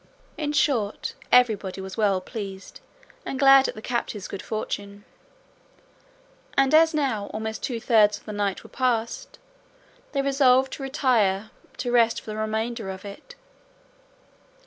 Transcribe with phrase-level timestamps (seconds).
[0.35, 2.79] In short, everybody was well pleased
[3.23, 5.05] and glad at the captive's good fortune;
[6.57, 9.37] and as now almost two thirds of the night were past,
[10.13, 13.35] they resolved to retire to rest for the remainder of it.